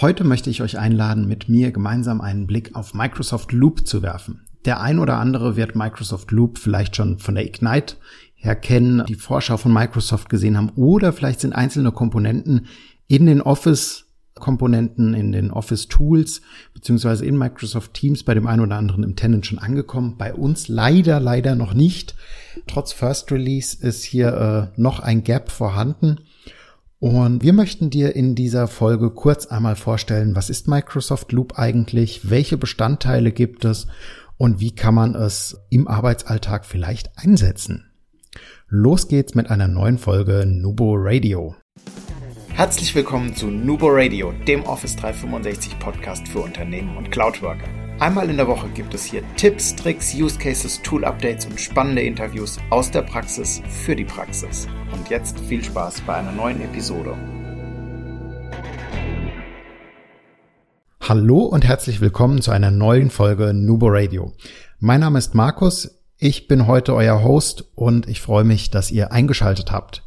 [0.00, 4.46] Heute möchte ich euch einladen, mit mir gemeinsam einen Blick auf Microsoft Loop zu werfen.
[4.64, 7.96] Der ein oder andere wird Microsoft Loop vielleicht schon von der Ignite
[8.34, 12.66] her kennen, die Vorschau von Microsoft gesehen haben oder vielleicht sind einzelne Komponenten
[13.08, 16.40] in den Office Komponenten in den Office Tools
[16.72, 20.14] beziehungsweise in Microsoft Teams bei dem einen oder anderen im Tenant schon angekommen.
[20.16, 22.14] Bei uns leider, leider noch nicht.
[22.66, 26.20] Trotz First Release ist hier äh, noch ein Gap vorhanden.
[27.00, 32.28] Und wir möchten dir in dieser Folge kurz einmal vorstellen, was ist Microsoft Loop eigentlich,
[32.28, 33.86] welche Bestandteile gibt es
[34.36, 37.90] und wie kann man es im Arbeitsalltag vielleicht einsetzen.
[38.68, 41.56] Los geht's mit einer neuen Folge Nubo Radio.
[42.50, 47.79] Herzlich willkommen zu Nubo Radio, dem Office 365 Podcast für Unternehmen und Cloudworker.
[48.00, 52.00] Einmal in der Woche gibt es hier Tipps, Tricks, Use Cases, Tool Updates und spannende
[52.00, 54.66] Interviews aus der Praxis für die Praxis.
[54.90, 57.14] Und jetzt viel Spaß bei einer neuen Episode.
[61.02, 64.32] Hallo und herzlich willkommen zu einer neuen Folge Nubo Radio.
[64.78, 69.12] Mein Name ist Markus, ich bin heute euer Host und ich freue mich, dass ihr
[69.12, 70.04] eingeschaltet habt.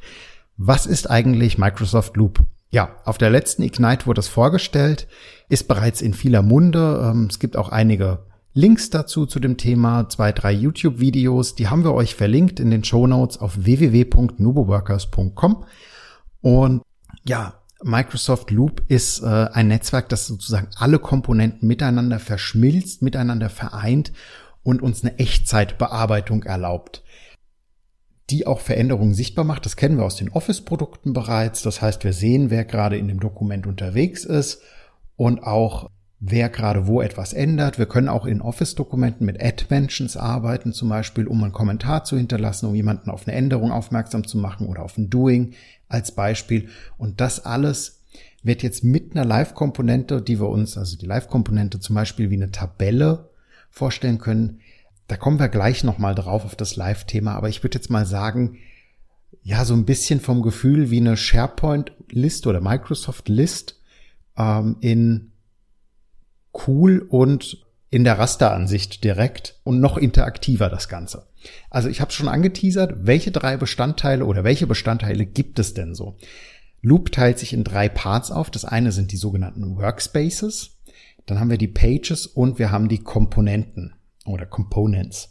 [0.58, 2.44] Was ist eigentlich Microsoft Loop?
[2.74, 5.08] Ja, auf der letzten Ignite wurde es vorgestellt,
[5.48, 7.08] ist bereits in vieler Munde.
[7.08, 11.84] Ähm, es gibt auch einige Links dazu zu dem Thema, zwei, drei YouTube-Videos, die haben
[11.84, 15.66] wir euch verlinkt in den Show Notes auf www.nuboworkers.com.
[16.42, 16.82] Und
[17.28, 24.14] ja, Microsoft Loop ist äh, ein Netzwerk, das sozusagen alle Komponenten miteinander verschmilzt, miteinander vereint
[24.64, 27.03] und uns eine Echtzeitbearbeitung erlaubt
[28.34, 29.66] die auch Veränderungen sichtbar macht.
[29.66, 31.62] Das kennen wir aus den Office-Produkten bereits.
[31.62, 34.64] Das heißt, wir sehen, wer gerade in dem Dokument unterwegs ist
[35.16, 37.78] und auch wer gerade wo etwas ändert.
[37.78, 42.66] Wir können auch in Office-Dokumenten mit Add-Mentions arbeiten, zum Beispiel, um einen Kommentar zu hinterlassen,
[42.66, 45.54] um jemanden auf eine Änderung aufmerksam zu machen oder auf ein Doing
[45.88, 46.70] als Beispiel.
[46.98, 48.02] Und das alles
[48.42, 52.50] wird jetzt mit einer Live-Komponente, die wir uns, also die Live-Komponente zum Beispiel wie eine
[52.50, 53.30] Tabelle
[53.70, 54.60] vorstellen können,
[55.08, 58.58] da kommen wir gleich nochmal drauf auf das Live-Thema, aber ich würde jetzt mal sagen,
[59.42, 63.82] ja, so ein bisschen vom Gefühl wie eine SharePoint-List oder Microsoft-List
[64.38, 65.32] ähm, in
[66.68, 71.28] cool und in der Rasteransicht direkt und noch interaktiver das Ganze.
[71.70, 76.18] Also ich habe schon angeteasert, welche drei Bestandteile oder welche Bestandteile gibt es denn so?
[76.82, 78.50] Loop teilt sich in drei Parts auf.
[78.50, 80.78] Das eine sind die sogenannten Workspaces,
[81.26, 83.94] dann haben wir die Pages und wir haben die Komponenten
[84.26, 85.30] oder Components.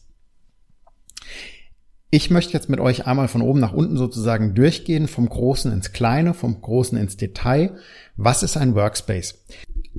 [2.14, 5.92] Ich möchte jetzt mit euch einmal von oben nach unten sozusagen durchgehen, vom Großen ins
[5.92, 7.76] Kleine, vom Großen ins Detail.
[8.16, 9.42] Was ist ein Workspace?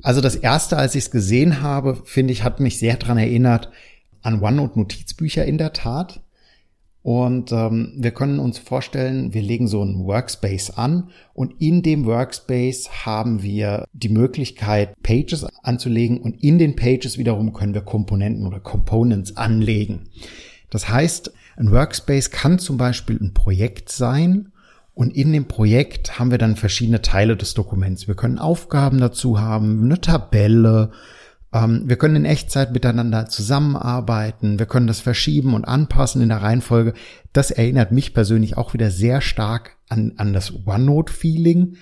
[0.02, 3.70] Also das erste, als ich es gesehen habe, finde ich, hat mich sehr dran erinnert
[4.22, 6.20] an OneNote-Notizbücher in der Tat.
[7.04, 12.06] Und ähm, wir können uns vorstellen, wir legen so einen Workspace an und in dem
[12.06, 18.46] Workspace haben wir die Möglichkeit, Pages anzulegen und in den Pages wiederum können wir Komponenten
[18.46, 20.08] oder Components anlegen.
[20.70, 24.52] Das heißt, ein Workspace kann zum Beispiel ein Projekt sein
[24.94, 28.08] und in dem Projekt haben wir dann verschiedene Teile des Dokuments.
[28.08, 30.90] Wir können Aufgaben dazu haben, eine Tabelle,
[31.54, 34.58] wir können in Echtzeit miteinander zusammenarbeiten.
[34.58, 36.94] Wir können das verschieben und anpassen in der Reihenfolge.
[37.32, 41.76] Das erinnert mich persönlich auch wieder sehr stark an, an das OneNote-Feeling,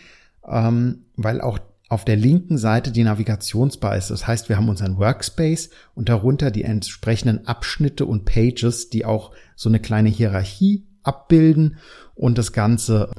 [0.47, 4.10] ähm, weil auch auf der linken Seite die Navigationsbar ist.
[4.10, 9.33] Das heißt, wir haben unseren Workspace und darunter die entsprechenden Abschnitte und Pages, die auch
[9.56, 11.78] so eine kleine Hierarchie abbilden
[12.15, 13.10] und das Ganze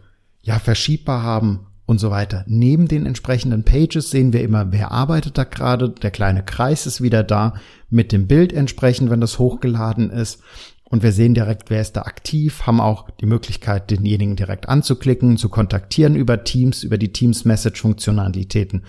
[0.41, 2.45] ja verschiebbar haben und so weiter.
[2.47, 5.89] Neben den entsprechenden Pages sehen wir immer, wer arbeitet da gerade.
[5.89, 7.55] Der kleine Kreis ist wieder da
[7.89, 10.41] mit dem Bild entsprechend, wenn das hochgeladen ist.
[10.85, 15.37] Und wir sehen direkt, wer ist da aktiv, haben auch die Möglichkeit, denjenigen direkt anzuklicken,
[15.37, 18.85] zu kontaktieren über Teams, über die Teams Message Funktionalitäten.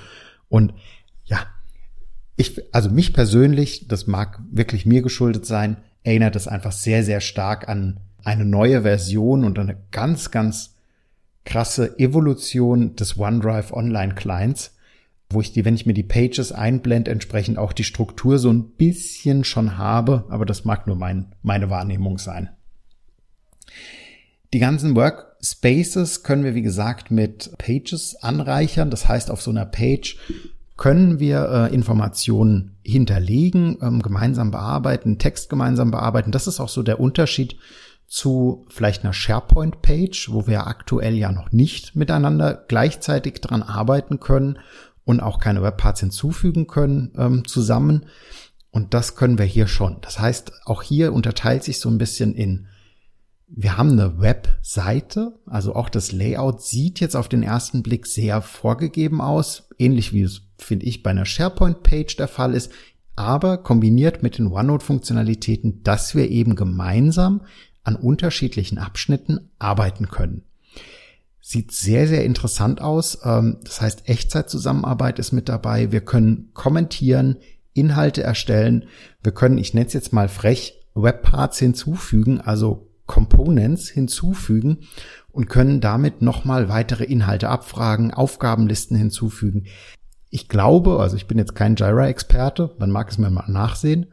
[0.49, 0.75] Und
[1.25, 1.39] ja,
[2.37, 7.21] ich, also mich persönlich, das mag wirklich mir geschuldet sein, erinnert es einfach sehr, sehr
[7.21, 10.74] stark an eine neue Version und eine ganz, ganz
[11.45, 14.75] krasse Evolution des OneDrive Online Clients,
[15.31, 18.71] wo ich die, wenn ich mir die Pages einblende, entsprechend auch die Struktur so ein
[18.71, 22.51] bisschen schon habe, aber das mag nur mein, meine Wahrnehmung sein.
[24.53, 28.91] Die ganzen Workspaces können wir, wie gesagt, mit Pages anreichern.
[28.91, 30.17] Das heißt, auf so einer Page
[30.77, 36.31] können wir äh, Informationen hinterlegen, ähm, gemeinsam bearbeiten, Text gemeinsam bearbeiten.
[36.31, 37.57] Das ist auch so der Unterschied
[38.07, 44.59] zu vielleicht einer SharePoint-Page, wo wir aktuell ja noch nicht miteinander gleichzeitig dran arbeiten können
[45.05, 48.07] und auch keine Webparts hinzufügen können ähm, zusammen.
[48.71, 49.99] Und das können wir hier schon.
[50.01, 52.67] Das heißt, auch hier unterteilt sich so ein bisschen in,
[53.47, 58.43] wir haben eine Webseite, also auch das Layout sieht jetzt auf den ersten Blick sehr
[58.43, 62.73] vorgegeben aus, ähnlich wie es finde ich, bei einer SharePoint-Page der Fall ist,
[63.17, 67.43] aber kombiniert mit den OneNote-Funktionalitäten, dass wir eben gemeinsam
[67.85, 70.43] an unterschiedlichen Abschnitten arbeiten können.
[71.41, 73.19] Sieht sehr, sehr interessant aus.
[73.23, 75.93] Ähm, das heißt, Echtzeitzusammenarbeit ist mit dabei.
[75.93, 77.37] Wir können kommentieren,
[77.75, 78.87] Inhalte erstellen.
[79.23, 84.79] Wir können, ich nenne es jetzt mal frech, Webparts hinzufügen, also Components hinzufügen
[85.33, 89.65] und können damit nochmal weitere Inhalte abfragen, Aufgabenlisten hinzufügen.
[90.31, 94.07] Ich glaube, also ich bin jetzt kein Jira-Experte, man mag es mir mal nachsehen,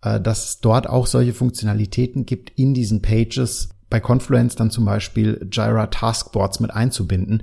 [0.00, 5.48] dass es dort auch solche Funktionalitäten gibt in diesen Pages, bei Confluence dann zum Beispiel
[5.50, 7.42] Jira Taskboards mit einzubinden.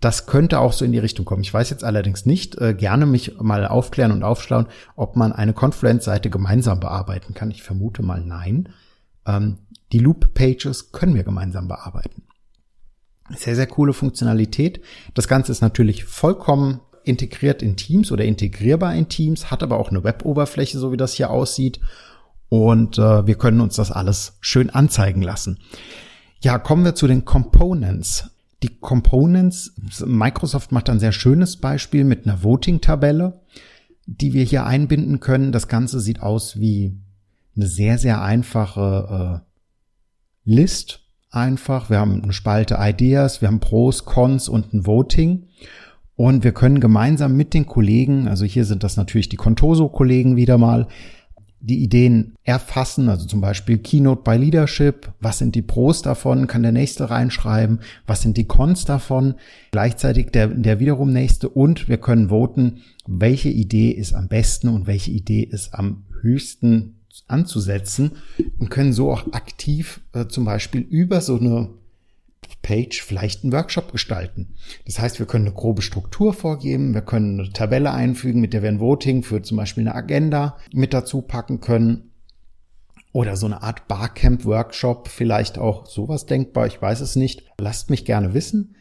[0.00, 1.42] Das könnte auch so in die Richtung kommen.
[1.42, 4.66] Ich weiß jetzt allerdings nicht, äh, gerne mich mal aufklären und aufschlauen,
[4.96, 7.50] ob man eine Confluence-Seite gemeinsam bearbeiten kann.
[7.50, 8.70] Ich vermute mal nein.
[9.26, 9.58] Ähm,
[9.92, 12.22] die Loop-Pages können wir gemeinsam bearbeiten.
[13.36, 14.80] Sehr, sehr coole Funktionalität.
[15.14, 19.90] Das Ganze ist natürlich vollkommen integriert in Teams oder integrierbar in Teams, hat aber auch
[19.90, 21.80] eine Web-Oberfläche, so wie das hier aussieht.
[22.48, 25.58] Und äh, wir können uns das alles schön anzeigen lassen.
[26.40, 28.30] Ja, kommen wir zu den Components.
[28.62, 29.72] Die Components,
[30.04, 33.40] Microsoft macht ein sehr schönes Beispiel mit einer Voting-Tabelle,
[34.06, 35.52] die wir hier einbinden können.
[35.52, 36.96] Das Ganze sieht aus wie
[37.56, 39.42] eine sehr, sehr einfache
[40.44, 41.00] äh, List.
[41.30, 41.88] Einfach.
[41.88, 45.48] Wir haben eine Spalte Ideas, wir haben Pros, Cons und ein Voting.
[46.22, 50.56] Und wir können gemeinsam mit den Kollegen, also hier sind das natürlich die Contoso-Kollegen wieder
[50.56, 50.86] mal,
[51.58, 56.62] die Ideen erfassen, also zum Beispiel Keynote by Leadership, was sind die Pros davon, kann
[56.62, 59.34] der nächste reinschreiben, was sind die Cons davon,
[59.72, 61.48] gleichzeitig der, der wiederum nächste.
[61.48, 67.00] Und wir können voten, welche Idee ist am besten und welche Idee ist am höchsten
[67.26, 68.12] anzusetzen.
[68.60, 71.70] Und können so auch aktiv äh, zum Beispiel über so eine
[72.62, 74.54] Page vielleicht einen Workshop gestalten.
[74.86, 78.62] Das heißt, wir können eine grobe Struktur vorgeben, wir können eine Tabelle einfügen, mit der
[78.62, 82.10] wir ein Voting für zum Beispiel eine Agenda mit dazu packen können.
[83.12, 87.44] Oder so eine Art Barcamp-Workshop, vielleicht auch sowas denkbar, ich weiß es nicht.
[87.58, 88.76] Lasst mich gerne wissen.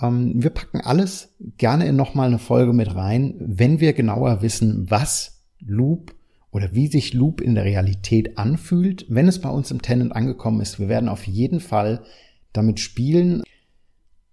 [0.00, 4.90] Ähm, wir packen alles gerne in nochmal eine Folge mit rein, wenn wir genauer wissen,
[4.90, 6.14] was Loop
[6.50, 10.60] oder wie sich Loop in der Realität anfühlt, wenn es bei uns im Tenant angekommen
[10.62, 10.78] ist.
[10.78, 12.04] Wir werden auf jeden Fall
[12.54, 13.42] damit spielen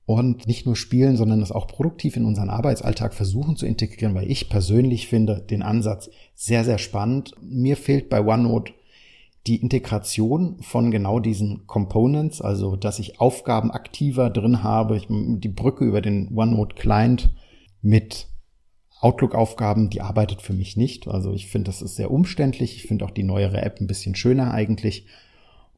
[0.06, 4.30] und nicht nur spielen, sondern es auch produktiv in unseren Arbeitsalltag versuchen zu integrieren, weil
[4.30, 7.34] ich persönlich finde den Ansatz sehr, sehr spannend.
[7.42, 8.74] Mir fehlt bei OneNote
[9.48, 15.50] die Integration von genau diesen Components, also dass ich Aufgaben aktiver drin habe, ich, die
[15.50, 17.34] Brücke über den OneNote Client
[17.82, 18.28] mit
[19.00, 21.08] Outlook-Aufgaben, die arbeitet für mich nicht.
[21.08, 22.76] Also ich finde, das ist sehr umständlich.
[22.76, 25.08] Ich finde auch die neuere App ein bisschen schöner eigentlich.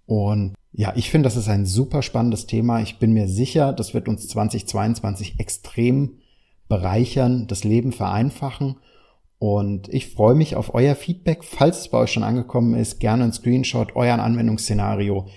[0.05, 2.81] Und ja, ich finde, das ist ein super spannendes Thema.
[2.81, 6.17] Ich bin mir sicher, das wird uns 2022 extrem
[6.67, 8.77] bereichern, das Leben vereinfachen.
[9.37, 12.99] Und ich freue mich auf euer Feedback, falls es bei euch schon angekommen ist.
[12.99, 15.27] Gerne ein Screenshot, euer Anwendungsszenario.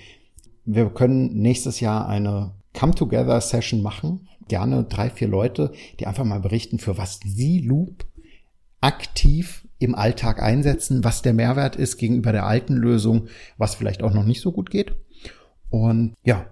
[0.65, 4.29] Wir können nächstes Jahr eine Come-Together-Session machen.
[4.49, 8.07] Gerne drei, vier Leute, die einfach mal berichten, für was sie Loop
[8.81, 13.29] aktiv im Alltag einsetzen, was der Mehrwert ist gegenüber der alten Lösung,
[13.59, 14.95] was vielleicht auch noch nicht so gut geht.
[15.69, 16.47] Und ja,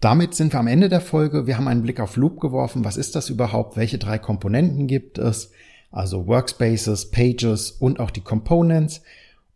[0.00, 1.46] damit sind wir am Ende der Folge.
[1.46, 2.84] Wir haben einen Blick auf Loop geworfen.
[2.84, 3.76] Was ist das überhaupt?
[3.76, 5.52] Welche drei Komponenten gibt es?
[5.90, 9.02] Also Workspaces, Pages und auch die Components.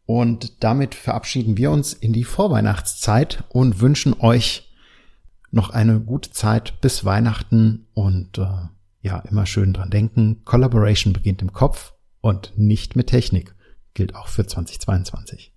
[0.07, 4.73] Und damit verabschieden wir uns in die Vorweihnachtszeit und wünschen euch
[5.51, 8.47] noch eine gute Zeit bis Weihnachten und äh,
[9.03, 10.43] ja, immer schön dran denken.
[10.45, 13.55] Collaboration beginnt im Kopf und nicht mit Technik.
[13.95, 15.53] Gilt auch für 2022.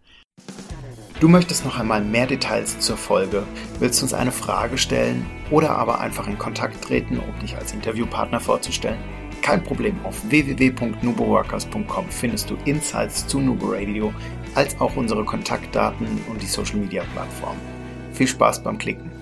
[1.20, 3.43] Du möchtest noch einmal mehr Details zur Folge,
[3.79, 8.41] willst uns eine Frage stellen oder aber einfach in Kontakt treten, um dich als Interviewpartner
[8.41, 9.00] vorzustellen?
[9.41, 14.13] Kein Problem, auf www.nuboworkers.com findest du Insights zu Nubo Radio,
[14.55, 17.58] als auch unsere Kontaktdaten und die Social Media Plattform.
[18.12, 19.12] Viel Spaß beim Klicken!